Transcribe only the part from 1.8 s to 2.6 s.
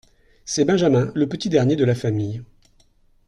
la famille.